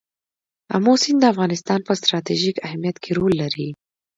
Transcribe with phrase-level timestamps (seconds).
[0.75, 3.67] آمو سیند د افغانستان په ستراتیژیک اهمیت کې رول لري.